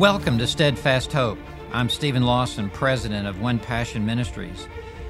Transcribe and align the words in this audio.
Welcome 0.00 0.38
to 0.38 0.46
Steadfast 0.46 1.12
Hope. 1.12 1.38
I'm 1.74 1.90
Steven 1.90 2.22
Lawson, 2.22 2.70
president 2.70 3.26
of 3.26 3.42
One 3.42 3.58
Passion 3.58 4.06
Ministries. 4.06 4.66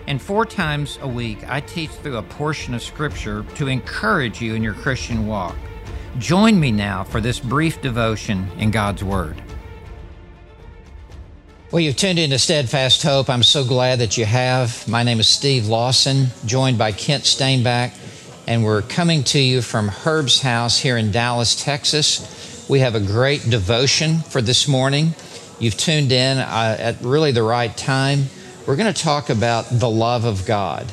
And 0.09 0.21
four 0.21 0.45
times 0.45 0.99
a 1.01 1.07
week, 1.07 1.49
I 1.49 1.61
teach 1.61 1.91
through 1.91 2.17
a 2.17 2.25
portion 2.25 2.75
of 2.75 2.83
Scripture 2.83 3.47
to 3.55 3.69
encourage 3.69 4.43
you 4.43 4.57
in 4.57 4.65
your 4.65 4.75
Christian 4.75 5.29
walk. 5.29 5.55
Join 6.19 6.59
me 6.59 6.73
now 6.73 7.05
for 7.05 7.21
this 7.21 7.39
brief 7.39 7.81
devotion 7.81 8.51
in 8.59 8.73
God's 8.73 9.05
Word. 9.05 9.41
Well, 11.71 11.79
you've 11.79 11.95
tuned 11.95 12.19
into 12.19 12.41
Steadfast 12.41 13.05
Hope. 13.05 13.31
I'm 13.31 13.45
so 13.45 13.65
glad 13.65 14.01
that 14.01 14.19
you 14.19 14.25
have. 14.25 14.89
My 14.89 15.05
name 15.05 15.21
is 15.21 15.29
Steve 15.29 15.69
Lawson, 15.69 16.27
joined 16.47 16.79
by 16.79 16.91
Kent 16.91 17.23
Stainback, 17.23 17.97
and 18.49 18.65
we're 18.65 18.83
coming 18.83 19.23
to 19.23 19.39
you 19.39 19.63
from 19.63 19.87
Herb's 19.87 20.43
house 20.43 20.81
here 20.81 20.97
in 20.97 21.13
Dallas, 21.13 21.55
Texas. 21.55 22.40
We 22.71 22.79
have 22.79 22.95
a 22.95 23.01
great 23.01 23.51
devotion 23.51 24.21
for 24.21 24.41
this 24.41 24.69
morning. 24.69 25.17
You've 25.59 25.77
tuned 25.77 26.13
in 26.13 26.39
uh, 26.39 26.77
at 26.79 27.01
really 27.01 27.33
the 27.33 27.43
right 27.43 27.77
time. 27.77 28.27
We're 28.65 28.77
going 28.77 28.95
to 28.95 29.03
talk 29.03 29.29
about 29.29 29.67
the 29.69 29.91
love 29.91 30.25
of 30.25 30.47
God, 30.47 30.87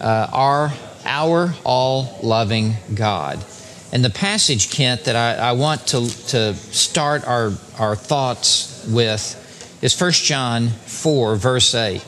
uh, 0.00 0.28
our, 0.32 0.72
our 1.04 1.52
all 1.64 2.20
loving 2.22 2.74
God. 2.94 3.44
And 3.90 4.04
the 4.04 4.10
passage, 4.10 4.70
Kent, 4.70 5.06
that 5.06 5.16
I, 5.16 5.48
I 5.48 5.52
want 5.54 5.88
to, 5.88 6.08
to 6.28 6.54
start 6.54 7.26
our, 7.26 7.50
our 7.76 7.96
thoughts 7.96 8.86
with 8.88 9.82
is 9.82 10.00
1 10.00 10.12
John 10.12 10.68
4, 10.68 11.34
verse 11.34 11.74
8, 11.74 12.06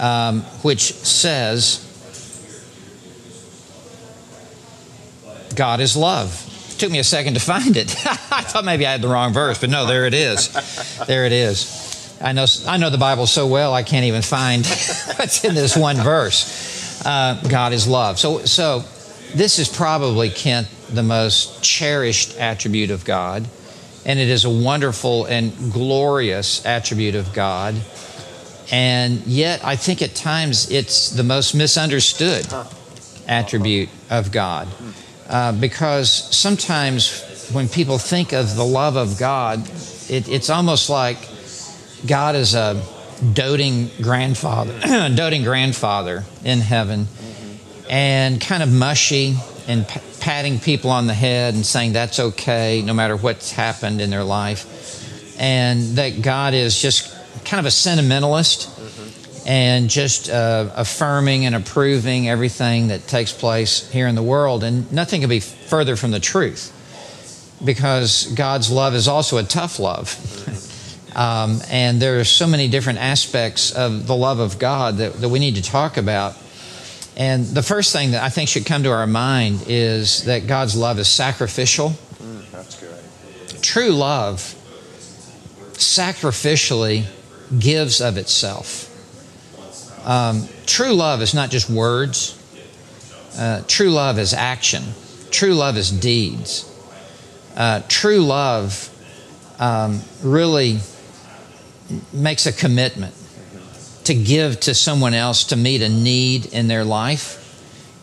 um, 0.00 0.42
which 0.60 0.92
says, 0.92 1.82
God 5.56 5.80
is 5.80 5.96
love. 5.96 6.56
Took 6.78 6.90
me 6.90 6.98
a 6.98 7.04
second 7.04 7.34
to 7.34 7.40
find 7.40 7.76
it. 7.76 7.94
I 8.06 8.42
thought 8.42 8.64
maybe 8.64 8.86
I 8.86 8.92
had 8.92 9.02
the 9.02 9.08
wrong 9.08 9.32
verse, 9.32 9.58
but 9.58 9.70
no, 9.70 9.86
there 9.86 10.06
it 10.06 10.14
is. 10.14 10.48
There 11.06 11.26
it 11.26 11.32
is. 11.32 12.16
I 12.20 12.32
know, 12.32 12.46
I 12.66 12.76
know 12.78 12.90
the 12.90 12.98
Bible 12.98 13.26
so 13.26 13.46
well, 13.46 13.74
I 13.74 13.82
can't 13.82 14.04
even 14.06 14.22
find 14.22 14.66
what's 15.16 15.44
in 15.44 15.54
this 15.54 15.76
one 15.76 15.96
verse. 15.96 17.04
Uh, 17.04 17.40
God 17.48 17.72
is 17.72 17.86
love. 17.86 18.18
So, 18.18 18.44
so 18.44 18.80
this 19.34 19.58
is 19.58 19.68
probably, 19.68 20.30
Kent, 20.30 20.68
the 20.88 21.02
most 21.02 21.62
cherished 21.62 22.36
attribute 22.38 22.90
of 22.90 23.04
God 23.04 23.46
and 24.08 24.18
it 24.18 24.28
is 24.28 24.46
a 24.46 24.50
wonderful 24.50 25.26
and 25.26 25.52
glorious 25.70 26.64
attribute 26.64 27.14
of 27.14 27.32
God. 27.34 27.74
And 28.70 29.26
yet, 29.26 29.62
I 29.62 29.76
think 29.76 30.00
at 30.00 30.14
times 30.14 30.70
it's 30.70 31.10
the 31.10 31.22
most 31.22 31.54
misunderstood 31.54 32.46
attribute 33.26 33.90
of 34.08 34.32
God. 34.32 34.68
Uh, 35.28 35.52
because 35.52 36.10
sometimes 36.10 37.50
when 37.52 37.68
people 37.68 37.98
think 37.98 38.32
of 38.32 38.56
the 38.56 38.64
love 38.64 38.96
of 38.96 39.18
God, 39.18 39.68
it, 40.08 40.28
it's 40.28 40.50
almost 40.50 40.88
like 40.88 41.18
God 42.06 42.34
is 42.34 42.54
a 42.54 42.82
doting 43.34 43.90
grandfather, 44.00 44.78
doting 45.14 45.42
grandfather 45.42 46.24
in 46.44 46.60
heaven, 46.60 47.08
and 47.90 48.40
kind 48.40 48.62
of 48.62 48.72
mushy 48.72 49.36
and 49.66 49.86
p- 49.86 50.00
patting 50.20 50.58
people 50.58 50.90
on 50.90 51.06
the 51.06 51.14
head 51.14 51.54
and 51.54 51.64
saying 51.64 51.92
that's 51.92 52.18
okay 52.18 52.82
no 52.84 52.94
matter 52.94 53.16
what's 53.16 53.52
happened 53.52 54.00
in 54.00 54.10
their 54.10 54.24
life. 54.24 55.36
And 55.38 55.96
that 55.96 56.22
God 56.22 56.54
is 56.54 56.80
just 56.80 57.14
kind 57.44 57.60
of 57.60 57.66
a 57.66 57.70
sentimentalist 57.70 58.68
mm-hmm. 58.68 59.07
And 59.48 59.88
just 59.88 60.28
uh, 60.28 60.70
affirming 60.76 61.46
and 61.46 61.54
approving 61.54 62.28
everything 62.28 62.88
that 62.88 63.06
takes 63.06 63.32
place 63.32 63.90
here 63.90 64.06
in 64.06 64.14
the 64.14 64.22
world. 64.22 64.62
And 64.62 64.92
nothing 64.92 65.22
could 65.22 65.30
be 65.30 65.40
further 65.40 65.96
from 65.96 66.10
the 66.10 66.20
truth 66.20 66.70
because 67.64 68.26
God's 68.34 68.70
love 68.70 68.94
is 68.94 69.08
also 69.08 69.38
a 69.38 69.42
tough 69.42 69.78
love. 69.78 70.14
um, 71.16 71.62
and 71.70 72.00
there 72.00 72.20
are 72.20 72.24
so 72.24 72.46
many 72.46 72.68
different 72.68 72.98
aspects 72.98 73.72
of 73.72 74.06
the 74.06 74.14
love 74.14 74.38
of 74.38 74.58
God 74.58 74.98
that, 74.98 75.14
that 75.14 75.30
we 75.30 75.38
need 75.38 75.54
to 75.54 75.62
talk 75.62 75.96
about. 75.96 76.36
And 77.16 77.46
the 77.46 77.62
first 77.62 77.90
thing 77.94 78.10
that 78.10 78.22
I 78.22 78.28
think 78.28 78.50
should 78.50 78.66
come 78.66 78.82
to 78.82 78.92
our 78.92 79.06
mind 79.06 79.64
is 79.66 80.24
that 80.24 80.46
God's 80.46 80.76
love 80.76 80.98
is 80.98 81.08
sacrificial. 81.08 81.94
That's 82.52 82.78
good. 82.78 83.62
True 83.62 83.92
love 83.92 84.54
sacrificially 85.72 87.06
gives 87.58 88.02
of 88.02 88.18
itself. 88.18 88.87
Um, 90.08 90.48
true 90.64 90.94
love 90.94 91.20
is 91.20 91.34
not 91.34 91.50
just 91.50 91.68
words, 91.68 92.34
uh, 93.38 93.62
true 93.68 93.90
love 93.90 94.18
is 94.18 94.32
action, 94.32 94.82
true 95.30 95.52
love 95.52 95.76
is 95.76 95.90
deeds. 95.90 96.64
Uh, 97.54 97.82
true 97.88 98.20
love 98.20 98.88
um, 99.58 100.00
really 100.22 100.78
makes 102.10 102.46
a 102.46 102.52
commitment 102.52 103.14
to 104.04 104.14
give 104.14 104.58
to 104.60 104.74
someone 104.74 105.12
else 105.12 105.44
to 105.44 105.56
meet 105.56 105.82
a 105.82 105.90
need 105.90 106.46
in 106.54 106.68
their 106.68 106.84
life. 106.84 107.44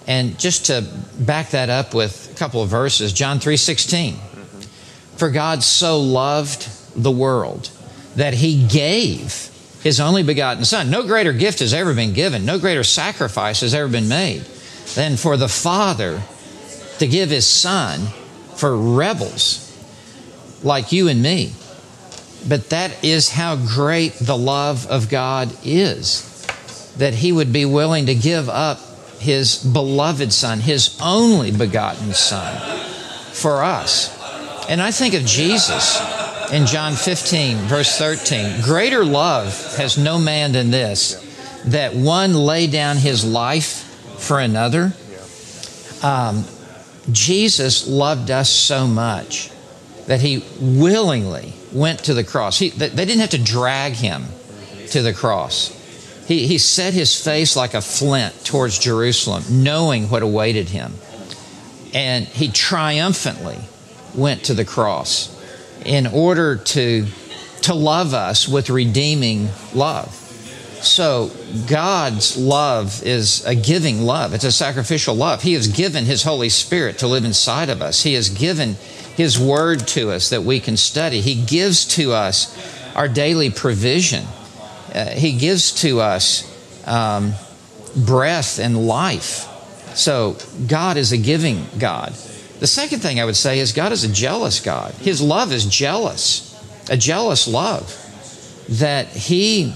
And 0.05 0.37
just 0.37 0.67
to 0.67 0.87
back 1.17 1.49
that 1.51 1.72
up 1.72 1.95
with 1.95 2.31
a 2.31 2.37
couple 2.37 2.61
of 2.61 2.69
verses, 2.69 3.13
John 3.13 3.39
3:16. 3.39 4.13
Mm-hmm. 4.13 4.59
For 5.17 5.31
God 5.31 5.63
so 5.63 5.99
loved 5.99 6.69
the 6.95 7.09
world 7.09 7.72
that 8.16 8.35
he 8.35 8.67
gave 8.67 9.49
his 9.85 10.00
only 10.00 10.23
begotten 10.23 10.66
son. 10.66 10.90
No 10.90 11.03
greater 11.03 11.31
gift 11.31 11.59
has 11.59 11.72
ever 11.72 11.94
been 11.94 12.13
given, 12.13 12.44
no 12.44 12.57
greater 12.57 12.84
sacrifice 12.84 13.62
has 13.62 13.75
ever 13.75 13.88
been 13.88 14.09
made 14.09 14.41
than 14.96 15.16
for 15.16 15.38
the 15.38 15.47
Father 15.47 16.23
to 16.97 17.06
give 17.06 17.29
his 17.29 17.46
son 17.46 18.07
for 18.56 18.75
rebels 18.75 19.62
like 20.63 20.91
you 20.91 21.07
and 21.07 21.22
me. 21.22 21.53
But 22.50 22.72
that 22.72 23.03
is 23.03 23.29
how 23.29 23.57
great 23.57 24.13
the 24.13 24.35
love 24.35 24.88
of 24.88 25.07
God 25.07 25.56
is 25.63 26.31
that 26.97 27.13
He 27.13 27.31
would 27.31 27.53
be 27.53 27.66
willing 27.66 28.07
to 28.07 28.16
give 28.16 28.50
up 28.50 28.79
His 29.19 29.63
beloved 29.63 30.34
Son, 30.34 30.62
His 30.62 31.00
only 31.00 31.52
begotten 31.52 32.13
Son, 32.13 32.79
for 33.34 33.63
us. 33.63 34.09
And 34.67 34.81
I 34.81 34.90
think 34.90 35.13
of 35.13 35.25
Jesus 35.25 36.02
in 36.51 36.66
John 36.66 36.94
15, 36.94 37.57
verse 37.57 37.97
13 37.97 38.61
Greater 38.61 39.06
love 39.06 39.75
has 39.78 39.97
no 39.97 40.17
man 40.17 40.51
than 40.51 40.72
this, 40.72 41.22
that 41.66 41.95
one 41.95 42.33
lay 42.33 42.67
down 42.67 42.97
his 42.97 43.23
life 43.23 43.83
for 44.19 44.39
another. 44.39 44.94
Um, 46.03 46.45
Jesus 47.11 47.88
loved 47.88 48.31
us 48.31 48.50
so 48.50 48.88
much 48.88 49.51
that 50.07 50.22
he 50.22 50.44
willingly 50.59 51.53
went 51.72 52.05
to 52.05 52.13
the 52.13 52.23
cross. 52.23 52.59
He, 52.59 52.69
they 52.69 52.89
didn't 52.89 53.19
have 53.19 53.31
to 53.31 53.44
drag 53.44 53.94
him 53.94 54.25
to 54.91 55.01
the 55.01 55.13
cross. 55.13 55.72
He, 56.28 56.47
he 56.47 56.57
set 56.57 56.94
his 56.94 57.23
face 57.23 57.55
like 57.55 57.73
a 57.73 57.81
flint 57.81 58.45
towards 58.45 58.79
Jerusalem, 58.79 59.44
knowing 59.50 60.09
what 60.09 60.23
awaited 60.23 60.69
him. 60.69 60.94
And 61.94 62.25
he 62.25 62.50
triumphantly 62.50 63.59
went 64.16 64.45
to 64.45 64.53
the 64.53 64.66
cross 64.66 65.34
in 65.85 66.07
order 66.07 66.57
to, 66.57 67.06
to 67.62 67.73
love 67.73 68.13
us 68.13 68.47
with 68.47 68.69
redeeming 68.69 69.50
love. 69.73 70.13
So, 70.81 71.31
God's 71.68 72.38
love 72.38 73.01
is 73.03 73.44
a 73.46 73.56
giving 73.56 74.01
love. 74.01 74.34
It's 74.34 74.44
a 74.44 74.51
sacrificial 74.51 75.16
love. 75.16 75.41
He 75.41 75.53
has 75.53 75.68
given 75.68 76.06
His 76.06 76.22
Holy 76.23 76.50
Spirit 76.50 77.00
to 77.00 77.07
live 77.07 77.25
inside 77.25 77.69
of 77.69 77.81
us. 77.81 78.03
He 78.03 78.13
has 78.13 78.29
given 78.29 78.75
his 79.16 79.40
Word 79.40 79.88
to 79.90 80.12
us 80.12 80.29
that 80.29 80.44
we 80.44 80.59
can 80.59 80.75
study. 80.78 81.22
He 81.22 81.35
gives 81.35 81.85
to 81.96 82.12
us 82.12 82.53
our 82.96 83.07
daily 83.07 83.50
provision. 83.50 84.25
Uh, 84.94 85.12
he 85.12 85.38
gives 85.38 85.72
to 85.81 86.02
us 86.02 86.44
um, 86.85 87.34
breath 87.96 88.59
and 88.59 88.85
life. 88.88 89.47
So 89.96 90.38
God 90.67 90.97
is 90.97 91.13
a 91.13 91.17
giving 91.17 91.66
God. 91.79 92.13
The 92.59 92.67
second 92.67 92.99
thing 92.99 93.19
I 93.19 93.25
would 93.25 93.35
say 93.35 93.59
is 93.59 93.73
God 93.73 93.91
is 93.91 94.03
a 94.03 94.11
jealous 94.11 94.59
God. 94.59 94.93
His 94.93 95.21
love 95.21 95.51
is 95.51 95.66
jealous, 95.66 96.52
a 96.90 96.97
jealous 96.97 97.47
love 97.47 98.02
that 98.69 99.07
He 99.07 99.73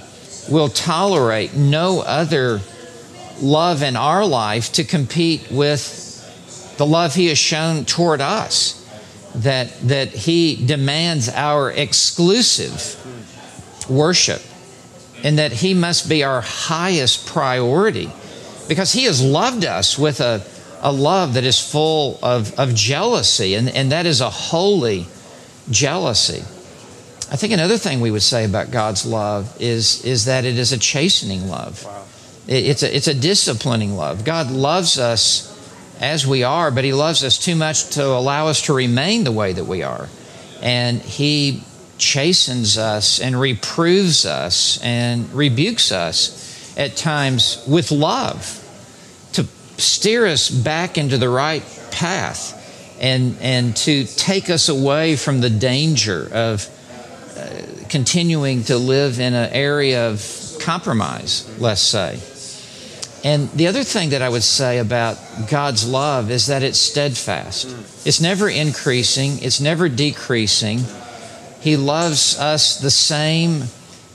will 0.50 0.70
tolerate 0.70 1.54
no 1.54 2.00
other 2.00 2.62
love 3.42 3.84
in 3.84 3.96
our 3.96 4.26
life 4.26 4.72
to 4.74 4.84
compete 4.84 5.52
with 5.52 6.76
the 6.78 6.86
love 6.86 7.16
He 7.16 7.28
has 7.28 7.38
shown 7.38 7.86
toward 7.86 8.22
us 8.22 8.76
that, 9.36 9.78
that 9.82 10.10
He 10.10 10.56
demands 10.66 11.30
our 11.30 11.72
exclusive 11.72 12.96
worship 13.90 14.42
and 15.24 15.38
that 15.38 15.52
He 15.52 15.74
must 15.74 16.10
be 16.10 16.24
our 16.24 16.42
highest 16.42 17.28
priority 17.28 18.10
because 18.68 18.94
He 18.94 19.04
has 19.04 19.22
loved 19.22 19.66
us 19.66 19.98
with 20.00 20.22
a, 20.22 20.44
a 20.82 20.92
love 20.92 21.34
that 21.34 21.44
is 21.44 21.60
full 21.60 22.20
of, 22.24 22.58
of 22.60 22.74
jealousy, 22.74 23.56
and, 23.56 23.70
and 23.70 23.92
that 23.92 24.06
is 24.06 24.22
a 24.22 24.30
holy 24.30 25.08
jealousy. 25.70 26.42
I 27.32 27.36
think 27.36 27.54
another 27.54 27.78
thing 27.78 28.02
we 28.02 28.12
would 28.12 28.24
say 28.24 28.46
about 28.46 28.72
God's 28.72 29.06
love 29.06 29.56
is, 29.62 30.04
is 30.04 30.26
that 30.26 30.46
it 30.46 30.58
is 30.58 30.72
a 30.72 30.78
chastening 30.78 31.48
love. 31.48 31.84
Wow. 31.86 32.04
It, 32.48 32.66
it's, 32.66 32.84
a, 32.84 32.96
it's 32.96 33.08
a 33.08 33.14
disciplining 33.14 33.96
love. 33.96 34.26
God 34.26 34.50
loves 34.50 34.98
us 34.98 35.46
as 36.00 36.26
we 36.26 36.44
are, 36.44 36.72
but 36.72 36.84
He 36.84 36.94
loves 36.94 37.24
us 37.24 37.38
too 37.38 37.56
much 37.56 37.90
to 37.92 38.06
allow 38.06 38.48
us 38.48 38.64
to 38.64 38.74
remain 38.74 39.26
the 39.26 39.32
way 39.32 39.54
that 39.54 39.66
we 39.66 39.84
are. 39.84 40.10
And 40.62 41.02
He 41.02 41.64
chastens 41.98 42.78
us 42.78 43.20
and 43.20 43.40
reproves 43.40 44.26
us 44.26 44.82
and 44.82 45.32
rebukes 45.34 45.92
us 45.92 46.78
at 46.78 46.96
times 46.96 47.64
with 47.68 47.92
love 47.92 48.66
steer 49.80 50.26
us 50.26 50.50
back 50.50 50.98
into 50.98 51.18
the 51.18 51.30
right 51.30 51.64
path 51.92 52.56
and, 53.00 53.38
and 53.42 53.76
to 53.78 54.06
take 54.06 54.50
us 54.50 54.70
away 54.70 55.16
from 55.16 55.42
the 55.42 55.50
danger 55.50 56.30
of 56.34 56.68
uh, 57.38 57.88
continuing 57.90 58.64
to 58.66 58.78
live 58.78 59.20
in 59.20 59.34
an 59.34 59.52
area 59.52 60.10
of 60.10 60.58
compromise, 60.62 61.50
let's 61.60 61.82
say. 61.82 62.20
And 63.24 63.50
the 63.52 63.68
other 63.68 63.84
thing 63.84 64.12
that 64.12 64.22
I 64.22 64.30
would 64.30 64.44
say 64.44 64.78
about 64.78 65.18
God's 65.50 65.88
love 65.88 66.32
is 66.32 66.48
that 66.48 66.64
it's 66.64 66.78
steadfast. 66.78 67.66
It's 68.06 68.22
never 68.22 68.50
increasing, 68.50 69.40
it's 69.42 69.60
never 69.60 69.90
decreasing. 69.90 70.80
He 71.60 71.76
loves 71.76 72.40
us 72.40 72.80
the 72.80 72.92
same 72.92 73.64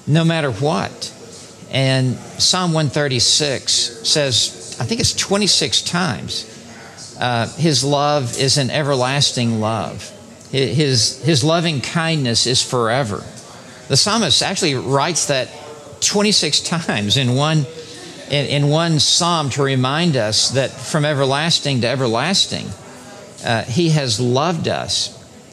no 0.07 0.25
matter 0.25 0.51
what. 0.51 1.13
And 1.71 2.17
Psalm 2.17 2.73
136 2.73 3.73
says, 4.09 4.64
I 4.81 4.85
think 4.85 5.01
it's 5.01 5.15
26 5.15 5.83
times, 5.83 7.17
uh, 7.21 7.49
His 7.57 7.85
love 7.85 8.39
is 8.39 8.59
an 8.59 8.71
everlasting 8.71 9.61
love. 9.61 10.11
His, 10.51 11.21
his 11.25 11.43
loving 11.43 11.81
kindness 11.81 12.47
is 12.47 12.63
forever. 12.63 13.25
The 13.89 13.97
psalmist 13.97 14.41
actually 14.41 14.77
writes 14.77 15.27
that 15.27 15.49
26 16.01 16.61
times 16.61 17.17
in 17.17 17.35
one 17.35 17.67
in, 18.31 18.47
in 18.47 18.69
one 18.69 19.01
psalm 19.01 19.51
to 19.51 19.63
remind 19.63 20.17
us 20.17 20.51
that 20.51 20.71
from 20.71 21.05
everlasting 21.05 21.83
to 21.83 21.89
everlasting, 21.89 22.67
uh, 23.45 23.63
He 23.65 23.91
has 23.91 24.21
loved 24.21 24.69
us. 24.69 25.13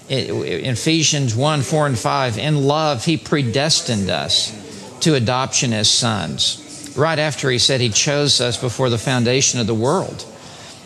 In 0.10 0.72
Ephesians 0.72 1.36
1 1.36 1.62
4 1.62 1.88
and 1.88 1.98
5, 1.98 2.38
in 2.38 2.68
love, 2.68 3.06
He 3.06 3.18
predestined 3.18 4.10
us 4.10 4.54
to 5.02 5.16
adoption 5.16 5.74
as 5.74 5.90
sons. 5.90 6.71
Right 6.96 7.20
after 7.20 7.50
He 7.50 7.58
said 7.58 7.82
He 7.82 7.90
chose 7.90 8.42
us 8.42 8.60
before 8.60 8.90
the 8.90 8.98
foundation 8.98 9.60
of 9.60 9.68
the 9.68 9.74
world. 9.74 10.26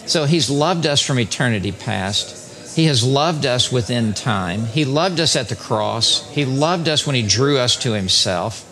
So 0.05 0.25
He's 0.25 0.49
loved 0.49 0.85
us 0.85 1.01
from 1.01 1.19
eternity 1.19 1.71
past. 1.71 2.75
He 2.75 2.85
has 2.85 3.03
loved 3.03 3.45
us 3.45 3.71
within 3.71 4.13
time. 4.13 4.65
He 4.65 4.85
loved 4.85 5.19
us 5.19 5.35
at 5.35 5.49
the 5.49 5.55
cross. 5.55 6.29
He 6.31 6.45
loved 6.45 6.89
us 6.89 7.05
when 7.05 7.15
He 7.15 7.25
drew 7.25 7.57
us 7.57 7.75
to 7.77 7.93
Himself 7.93 8.71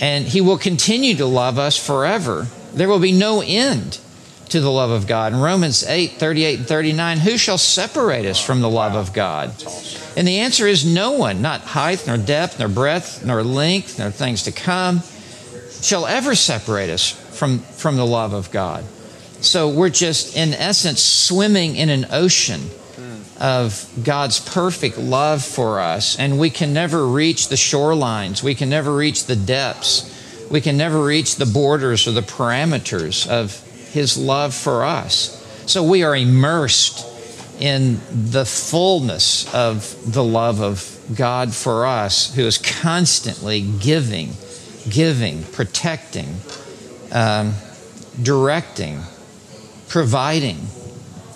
and 0.00 0.26
He 0.26 0.40
will 0.40 0.58
continue 0.58 1.14
to 1.16 1.26
love 1.26 1.58
us 1.58 1.76
forever. 1.76 2.46
There 2.72 2.88
will 2.88 3.00
be 3.00 3.12
no 3.12 3.42
end 3.44 3.98
to 4.50 4.60
the 4.60 4.70
love 4.70 4.90
of 4.90 5.06
God. 5.06 5.32
In 5.32 5.40
Romans 5.40 5.84
8 5.84 6.12
38 6.12 6.58
and 6.60 6.68
39, 6.68 7.18
who 7.18 7.36
shall 7.36 7.58
separate 7.58 8.26
us 8.26 8.42
from 8.42 8.60
the 8.60 8.70
love 8.70 8.94
of 8.94 9.12
God? 9.12 9.50
And 10.16 10.26
the 10.26 10.38
answer 10.38 10.66
is 10.66 10.84
no 10.84 11.12
one, 11.12 11.42
not 11.42 11.60
height, 11.60 12.04
nor 12.06 12.16
depth, 12.16 12.58
nor 12.58 12.68
breadth, 12.68 13.24
nor 13.24 13.42
length, 13.42 13.98
nor 13.98 14.10
things 14.10 14.44
to 14.44 14.52
come, 14.52 15.02
shall 15.82 16.06
ever 16.06 16.34
separate 16.34 16.90
us 16.90 17.10
from, 17.10 17.58
from 17.60 17.96
the 17.96 18.06
love 18.06 18.32
of 18.32 18.50
God. 18.50 18.84
So 19.40 19.68
we're 19.68 19.90
just, 19.90 20.36
in 20.36 20.54
essence, 20.54 21.02
swimming 21.02 21.76
in 21.76 21.88
an 21.88 22.06
ocean 22.10 22.70
of 23.40 23.88
God's 24.02 24.40
perfect 24.40 24.98
love 24.98 25.44
for 25.44 25.80
us, 25.80 26.18
and 26.18 26.38
we 26.38 26.50
can 26.50 26.72
never 26.72 27.06
reach 27.06 27.48
the 27.48 27.54
shorelines, 27.54 28.42
we 28.42 28.54
can 28.54 28.68
never 28.68 28.94
reach 28.94 29.26
the 29.26 29.36
depths, 29.36 30.14
we 30.50 30.60
can 30.60 30.76
never 30.76 31.02
reach 31.04 31.36
the 31.36 31.46
borders 31.46 32.08
or 32.08 32.12
the 32.12 32.20
parameters 32.20 33.28
of 33.28 33.62
His 33.92 34.18
love 34.18 34.54
for 34.54 34.84
us. 34.84 35.34
So 35.66 35.84
we 35.84 36.02
are 36.02 36.16
immersed 36.16 37.06
in 37.60 38.00
the 38.10 38.44
fullness 38.44 39.52
of 39.54 40.12
the 40.12 40.24
love 40.24 40.60
of 40.60 40.98
God 41.14 41.54
for 41.54 41.86
us, 41.86 42.34
who 42.34 42.42
is 42.42 42.58
constantly 42.58 43.62
giving, 43.62 44.30
giving, 44.90 45.42
protecting, 45.44 46.36
um, 47.12 47.54
directing, 48.22 49.00
providing 49.88 50.56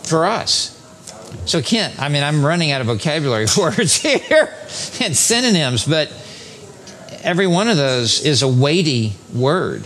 for 0.04 0.26
us. 0.26 0.78
So, 1.46 1.62
Kent, 1.62 2.00
I 2.00 2.08
mean, 2.08 2.22
I'm 2.22 2.44
running 2.44 2.70
out 2.70 2.80
of 2.80 2.86
vocabulary 2.86 3.46
words 3.58 3.96
here 3.96 4.54
and 5.00 5.16
synonyms, 5.16 5.86
but 5.86 6.12
every 7.22 7.46
one 7.46 7.68
of 7.68 7.76
those 7.76 8.24
is 8.24 8.42
a 8.42 8.48
weighty 8.48 9.12
word 9.34 9.84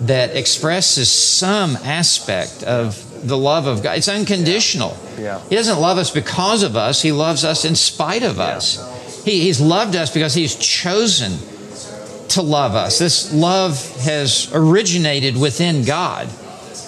that 0.00 0.36
expresses 0.36 1.10
some 1.10 1.76
aspect 1.76 2.62
of 2.62 3.26
the 3.26 3.36
love 3.36 3.66
of 3.66 3.82
God. 3.82 3.98
It's 3.98 4.08
unconditional. 4.08 4.96
Yeah. 5.16 5.22
Yeah. 5.22 5.48
He 5.48 5.56
doesn't 5.56 5.80
love 5.80 5.98
us 5.98 6.10
because 6.10 6.62
of 6.62 6.76
us, 6.76 7.02
He 7.02 7.12
loves 7.12 7.44
us 7.44 7.64
in 7.64 7.74
spite 7.74 8.22
of 8.22 8.38
us. 8.38 9.24
He, 9.24 9.40
he's 9.42 9.60
loved 9.60 9.96
us 9.96 10.12
because 10.12 10.34
He's 10.34 10.54
chosen 10.56 11.38
to 12.38 12.42
love 12.42 12.76
us. 12.76 13.00
This 13.00 13.34
love 13.34 13.96
has 14.02 14.48
originated 14.54 15.36
within 15.36 15.84
God. 15.84 16.28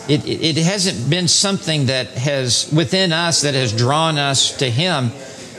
It, 0.08 0.24
it, 0.24 0.56
it 0.56 0.62
hasn't 0.62 1.10
been 1.10 1.26
something 1.26 1.86
that 1.86 2.06
has 2.10 2.72
within 2.72 3.12
us 3.12 3.42
that 3.42 3.54
has 3.54 3.72
drawn 3.72 4.16
us 4.16 4.56
to 4.58 4.70
Him. 4.70 5.10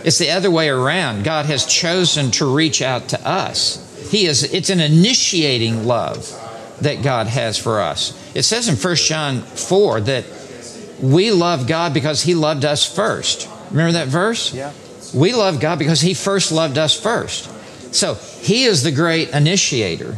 It's 0.05 0.17
the 0.17 0.31
other 0.31 0.49
way 0.49 0.69
around. 0.69 1.25
God 1.25 1.45
has 1.45 1.65
chosen 1.65 2.31
to 2.31 2.55
reach 2.55 2.81
out 2.81 3.09
to 3.09 3.27
us. 3.27 4.09
He 4.09 4.27
is, 4.27 4.43
it's 4.43 4.69
an 4.69 4.79
initiating 4.79 5.85
love 5.85 6.37
that 6.79 7.03
God 7.03 7.27
has 7.27 7.57
for 7.57 7.81
us. 7.81 8.17
It 8.33 8.43
says 8.43 8.69
in 8.69 8.75
1 8.77 8.95
John 8.95 9.41
4 9.41 10.01
that 10.01 10.25
we 11.01 11.31
love 11.31 11.67
God 11.67 11.93
because 11.93 12.21
He 12.21 12.33
loved 12.33 12.63
us 12.63 12.85
first. 12.85 13.49
Remember 13.71 13.91
that 13.91 14.07
verse? 14.07 14.53
Yeah. 14.53 14.71
We 15.13 15.33
love 15.33 15.59
God 15.59 15.79
because 15.79 15.99
He 15.99 16.13
first 16.13 16.53
loved 16.53 16.77
us 16.77 16.97
first. 16.97 17.49
So 17.91 18.15
He 18.15 18.63
is 18.63 18.83
the 18.83 18.91
great 18.91 19.29
initiator 19.29 20.15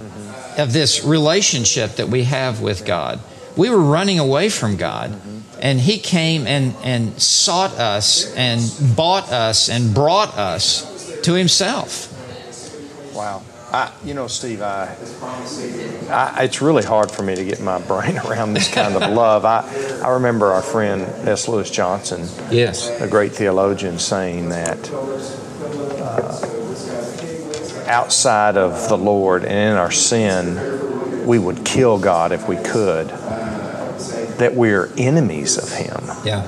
of 0.58 0.74
this 0.74 1.04
relationship 1.04 1.96
that 1.96 2.10
we 2.10 2.24
have 2.25 2.62
with 2.62 2.86
God. 2.86 3.20
We 3.56 3.70
were 3.70 3.81
running 3.81 4.20
away 4.20 4.50
from 4.50 4.78
God, 4.78 5.20
and 5.60 5.80
He 5.80 5.98
came 6.00 6.46
and, 6.48 6.75
and 6.84 7.20
sought 7.22 7.72
us 7.74 8.34
and 8.36 8.62
bought 8.96 9.31
us 9.31 9.70
and 9.70 9.94
brought 9.94 10.38
us 10.38 11.22
to 11.22 11.34
Himself. 11.34 12.10
Wow. 13.16 13.44
I, 13.72 13.92
you 14.06 14.14
know, 14.14 14.28
Steve, 14.28 14.62
I, 14.62 14.96
I, 16.12 16.44
it's 16.44 16.62
really 16.62 16.84
hard 16.84 17.10
for 17.10 17.24
me 17.24 17.34
to 17.36 17.44
get 17.44 17.60
my 17.60 17.80
brain 17.81 18.20
around 18.25 18.54
this 18.54 18.72
kind 18.72 18.96
of 18.96 19.02
love. 19.12 19.46
I, 19.46 19.68
I 20.04 20.10
remember 20.10 20.52
our 20.52 20.62
friend 20.62 21.02
S. 21.28 21.48
Lewis 21.48 21.72
Johnson, 21.72 22.28
Yes. 22.52 22.90
a 23.02 23.08
great 23.08 23.31
theologian, 23.31 23.98
saying 23.98 24.50
that 24.50 24.78
uh, 24.94 26.43
outside 27.93 28.57
of 28.57 28.89
the 28.89 28.97
Lord 28.97 29.43
and 29.45 29.53
in 29.53 29.77
our 29.77 29.91
sin, 29.91 31.25
we 31.25 31.39
would 31.39 31.63
kill 31.63 31.97
God 32.00 32.31
if 32.31 32.47
we 32.50 32.57
could. 32.57 33.07
That 34.39 34.55
we're 34.55 34.91
enemies 34.97 35.57
of 35.57 35.69
Him, 35.71 36.03
Yeah. 36.25 36.43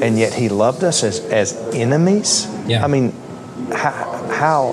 and 0.00 0.16
yet 0.18 0.32
He 0.32 0.48
loved 0.48 0.84
us 0.84 1.02
as, 1.02 1.20
as 1.20 1.52
enemies. 1.74 2.46
Yeah. 2.66 2.84
I 2.84 2.86
mean, 2.86 3.12
how, 3.72 3.92
how 4.32 4.72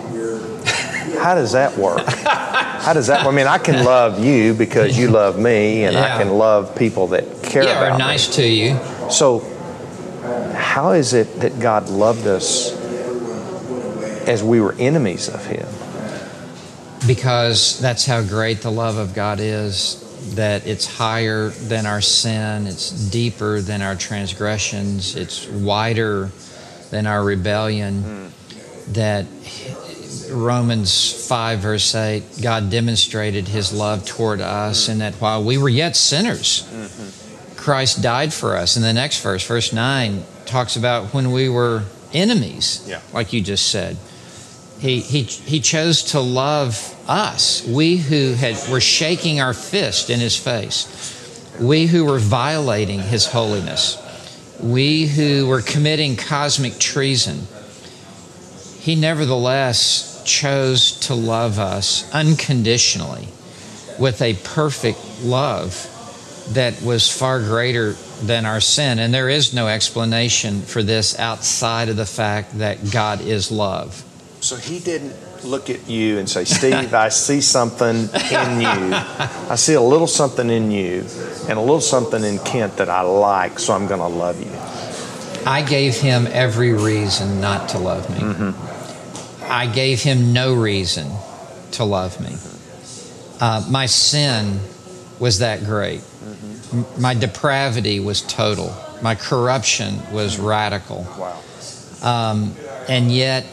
how 1.20 1.36
does 1.36 1.54
that 1.54 1.78
work? 1.78 2.06
How 2.06 2.94
does 2.94 3.08
that? 3.08 3.26
I 3.26 3.32
mean, 3.32 3.48
I 3.48 3.58
can 3.58 3.84
love 3.86 4.24
you 4.24 4.54
because 4.54 4.98
you 4.98 5.10
love 5.10 5.40
me, 5.40 5.84
and 5.86 5.94
Yeah. 5.94 6.16
I 6.16 6.22
can 6.22 6.38
love 6.38 6.76
people 6.76 7.08
that 7.08 7.42
care 7.42 7.64
Yeah, 7.64 7.72
about 7.82 7.92
are 7.94 7.98
nice 7.98 8.28
to 8.36 8.46
you. 8.46 8.78
So, 9.10 9.40
how 10.54 10.92
is 10.92 11.14
it 11.14 11.40
that 11.40 11.60
God 11.60 11.90
loved 11.90 12.28
us 12.28 12.72
as 14.28 14.44
we 14.44 14.62
were 14.62 14.76
enemies 14.80 15.28
of 15.30 15.46
Him? 15.46 15.68
Because 17.08 17.80
that's 17.80 18.06
how 18.06 18.22
great 18.22 18.62
the 18.62 18.72
love 18.72 18.98
of 18.98 19.14
God 19.14 19.40
is 19.40 20.00
that 20.36 20.66
it's 20.66 20.86
higher 20.86 21.50
than 21.50 21.86
our 21.86 22.02
sin, 22.02 22.66
it's 22.66 22.92
deeper 23.10 23.62
than 23.62 23.82
our 23.82 23.96
transgressions, 23.96 25.16
it's 25.16 25.48
wider 25.48 26.32
than 26.92 27.06
our 27.06 27.24
rebellion. 27.24 28.02
Hmm. 28.02 28.28
That 28.94 29.26
Romans 30.30 31.28
5, 31.28 31.60
verse 31.60 31.96
8, 31.96 32.24
God 32.42 32.70
demonstrated 32.70 33.48
his 33.48 33.72
love 33.74 34.06
toward 34.06 34.42
us, 34.42 34.86
hmm. 34.86 34.94
and 34.94 35.02
that 35.02 35.16
while 35.16 35.44
we 35.44 35.58
were 35.58 35.70
yet 35.70 35.96
sinners, 35.96 36.64
mm-hmm. 36.64 37.56
Christ 37.56 38.02
died 38.02 38.34
for 38.34 38.58
us. 38.58 38.76
And 38.76 38.84
the 38.84 38.94
next 38.94 39.22
verse, 39.22 39.46
verse 39.46 39.72
9, 39.72 40.24
talks 40.46 40.76
about 40.76 41.14
when 41.14 41.32
we 41.32 41.50
were 41.50 41.84
enemies, 42.14 42.84
Yeah. 42.88 43.02
like 43.14 43.34
you 43.34 43.42
just 43.42 43.70
said. 43.70 43.98
He, 44.84 45.00
he, 45.00 45.22
he 45.22 45.62
chose 45.62 46.04
to 46.12 46.20
love 46.20 46.94
us, 47.08 47.66
we 47.66 47.96
who 47.96 48.34
had, 48.34 48.58
were 48.70 48.82
shaking 48.82 49.40
our 49.40 49.54
fist 49.54 50.10
in 50.10 50.20
his 50.20 50.38
face, 50.38 51.56
we 51.58 51.88
who 51.88 52.04
were 52.04 52.20
violating 52.20 53.00
his 53.00 53.26
holiness, 53.26 53.98
we 54.60 55.08
who 55.08 55.48
were 55.48 55.62
committing 55.62 56.18
cosmic 56.18 56.80
treason. 56.80 57.48
He 58.82 58.96
nevertheless 58.96 60.22
chose 60.26 61.00
to 61.08 61.16
love 61.16 61.60
us 61.60 62.14
unconditionally 62.14 63.30
with 63.98 64.22
a 64.22 64.34
perfect 64.44 65.00
love 65.22 65.90
that 66.50 66.82
was 66.82 67.10
far 67.10 67.40
greater 67.40 67.94
than 68.22 68.46
our 68.46 68.60
sin. 68.60 69.00
And 69.00 69.14
there 69.14 69.30
is 69.30 69.54
no 69.54 69.70
explanation 69.70 70.62
for 70.62 70.84
this 70.84 71.18
outside 71.18 71.88
of 71.88 71.96
the 71.96 72.06
fact 72.06 72.58
that 72.58 72.92
God 72.92 73.22
is 73.22 73.50
love. 73.50 74.04
So 74.44 74.58
he 74.58 74.80
didn't 74.80 75.14
look 75.46 75.70
at 75.70 75.88
you 75.90 76.18
and 76.20 76.30
say, 76.30 76.44
Steve, 76.44 76.94
I 76.94 77.08
see 77.08 77.40
something 77.40 77.96
in 77.96 78.62
you. 78.62 78.94
I 78.94 79.56
see 79.56 79.74
a 79.76 79.82
little 79.82 80.06
something 80.06 80.50
in 80.50 80.70
you 80.70 81.06
and 81.48 81.58
a 81.58 81.62
little 81.62 81.80
something 81.80 82.22
in 82.26 82.40
Kent 82.40 82.76
that 82.78 82.90
I 82.90 83.02
like, 83.02 83.58
so 83.58 83.74
I'm 83.74 83.88
going 83.88 84.02
to 84.02 84.08
love 84.08 84.38
you. 84.42 84.52
I 85.50 85.62
gave 85.62 85.96
him 85.96 86.28
every 86.30 86.74
reason 86.74 87.40
not 87.40 87.70
to 87.70 87.78
love 87.78 88.10
me. 88.10 88.18
Mm-hmm. 88.18 89.44
I 89.50 89.66
gave 89.68 90.02
him 90.02 90.34
no 90.34 90.54
reason 90.54 91.10
to 91.72 91.86
love 91.86 92.20
me. 92.20 92.36
Uh, 93.40 93.66
my 93.70 93.86
sin 93.86 94.60
was 95.20 95.40
that 95.40 95.64
great. 95.64 96.02
M- 96.74 96.86
My 96.98 97.14
depravity 97.14 98.02
was 98.02 98.22
total. 98.22 98.76
My 99.02 99.16
corruption 99.16 100.00
was 100.12 100.38
radical. 100.38 101.08
Wow. 101.18 101.42
Um, 102.02 102.56
and 102.90 103.10
yet, 103.10 103.46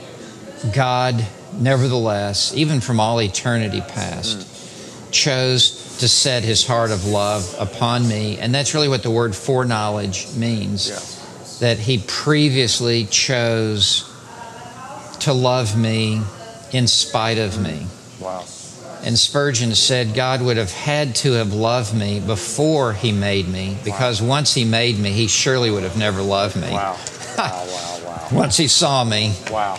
God, 0.73 1.27
nevertheless, 1.59 2.55
even 2.55 2.81
from 2.81 3.01
all 3.01 3.21
eternity 3.21 3.81
past, 3.81 4.39
mm. 4.39 5.11
chose 5.11 5.99
to 5.99 6.09
set 6.09 6.43
his 6.43 6.67
heart 6.67 6.91
of 6.91 7.07
love 7.07 7.55
upon 7.59 8.09
me. 8.09 8.39
And 8.39 8.55
that's 8.55 8.75
really 8.75 8.89
what 8.89 9.03
the 9.03 9.11
word 9.11 9.35
foreknowledge 9.35 10.35
means 10.37 10.89
Yeah. 10.89 11.67
that 11.67 11.79
he 11.79 11.99
previously 12.07 13.07
chose 13.07 14.05
to 15.21 15.33
love 15.33 15.77
me 15.77 16.23
in 16.73 16.87
spite 16.87 17.39
of 17.39 17.61
me. 17.61 17.87
Wow. 18.19 18.45
And 19.03 19.19
Spurgeon 19.19 19.75
said 19.75 20.15
God 20.15 20.43
would 20.43 20.59
have 20.59 20.73
had 20.73 21.15
to 21.17 21.33
have 21.33 21.55
loved 21.55 21.95
me 21.95 22.21
before 22.21 22.93
he 22.93 23.13
made 23.13 23.49
me 23.49 23.77
because 23.83 24.21
once 24.21 24.53
he 24.53 24.65
made 24.65 24.99
me, 24.99 25.11
he 25.11 25.27
surely 25.27 25.71
would 25.71 25.83
have 25.85 25.97
never 25.97 26.21
loved 26.23 26.57
me. 26.57 26.71
Wow. 26.71 26.97
Wow, 27.39 27.65
wow, 27.69 28.01
wow. 28.05 28.29
Once 28.33 28.59
he 28.59 28.69
saw 28.69 29.03
me. 29.03 29.35
Wow. 29.51 29.79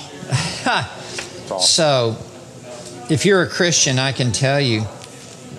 So, 1.60 2.16
if 3.10 3.26
you're 3.26 3.42
a 3.42 3.50
Christian, 3.50 4.00
I 4.00 4.14
can 4.14 4.32
tell 4.32 4.62
you 4.62 4.86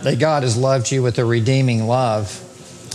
that 0.02 0.18
God 0.18 0.42
has 0.42 0.56
loved 0.56 0.90
you 0.90 1.02
with 1.02 1.18
a 1.18 1.24
redeeming 1.24 1.86
love. 1.86 2.38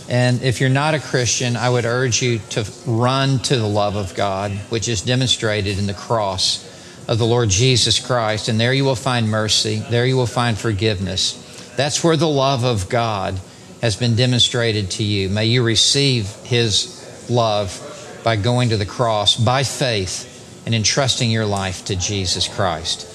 And 0.10 0.42
if 0.42 0.60
you're 0.60 0.70
not 0.70 0.96
a 0.96 1.00
Christian, 1.00 1.56
I 1.56 1.70
would 1.70 1.86
urge 1.86 2.24
you 2.24 2.40
to 2.52 2.66
run 2.88 3.40
to 3.40 3.58
the 3.58 3.68
love 3.68 3.96
of 3.96 4.16
God, 4.16 4.52
which 4.70 4.88
is 4.88 5.02
demonstrated 5.02 5.78
in 5.78 5.86
the 5.86 5.94
cross 5.94 6.66
of 7.08 7.20
the 7.20 7.26
Lord 7.26 7.50
Jesus 7.50 8.00
Christ. 8.00 8.48
And 8.48 8.60
there 8.60 8.74
you 8.74 8.84
will 8.84 8.96
find 8.96 9.30
mercy, 9.30 9.84
there 9.90 10.06
you 10.06 10.18
will 10.18 10.26
find 10.26 10.58
forgiveness. 10.58 11.44
That's 11.76 12.04
where 12.04 12.18
the 12.18 12.28
love 12.28 12.66
of 12.66 12.90
God 12.90 13.40
has 13.82 13.96
been 13.96 14.16
demonstrated 14.16 14.90
to 14.92 15.04
you. 15.04 15.30
May 15.30 15.46
you 15.46 15.62
receive 15.62 16.28
His 16.44 17.30
love 17.30 17.84
by 18.24 18.38
going 18.38 18.70
to 18.70 18.78
the 18.78 18.86
cross 18.86 19.36
by 19.36 19.64
faith 19.64 20.34
and 20.68 20.76
entrusting 20.76 21.32
your 21.32 21.46
life 21.46 21.86
to 21.86 21.96
Jesus 21.96 22.46
Christ. 22.46 23.08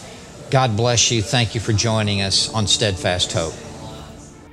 God 0.51 0.75
bless 0.75 1.11
you. 1.11 1.21
Thank 1.21 1.55
you 1.55 1.61
for 1.61 1.75
joining 1.75 2.23
us 2.23 2.51
on 2.55 2.67
Steadfast 2.67 3.31
Hope. 3.35 3.53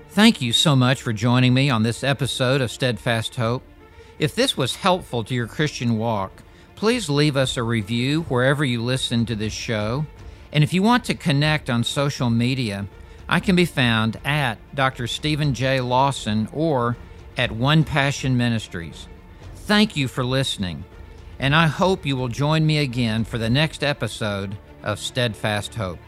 Thank 0.10 0.42
you 0.42 0.52
so 0.52 0.76
much 0.76 1.02
for 1.02 1.14
joining 1.14 1.54
me 1.54 1.70
on 1.70 1.84
this 1.84 2.04
episode 2.04 2.60
of 2.60 2.70
Steadfast 2.70 3.38
Hope. 3.38 3.64
If 4.20 4.36
this 4.36 4.58
was 4.58 4.76
helpful 4.76 5.24
to 5.24 5.34
your 5.34 5.48
Christian 5.48 5.98
walk, 5.98 6.44
please 6.76 7.10
leave 7.10 7.38
us 7.38 7.56
a 7.56 7.64
review 7.64 8.24
wherever 8.24 8.66
you 8.66 8.84
listen 8.84 9.26
to 9.28 9.36
this 9.36 9.54
show. 9.54 10.06
And 10.52 10.62
if 10.62 10.74
you 10.74 10.84
want 10.84 11.06
to 11.06 11.14
connect 11.14 11.70
on 11.70 11.86
social 11.86 12.30
media, 12.30 12.86
I 13.30 13.40
can 13.40 13.56
be 13.56 13.64
found 13.64 14.20
at 14.26 14.58
Dr. 14.76 15.08
Steven 15.08 15.54
J. 15.54 15.80
Lawson 15.80 16.50
or 16.52 16.98
at 17.38 17.54
One 17.54 17.86
Passion 17.86 18.36
Ministries. 18.36 19.08
Thank 19.56 19.96
you 19.96 20.10
for 20.10 20.26
listening, 20.26 20.84
and 21.40 21.56
I 21.56 21.68
hope 21.68 22.06
you 22.06 22.18
will 22.18 22.28
join 22.28 22.66
me 22.66 22.80
again 22.80 23.24
for 23.24 23.38
the 23.38 23.50
next 23.50 23.84
episode 23.84 24.58
of 24.84 25.00
Steadfast 25.00 25.74
Hope. 25.76 26.00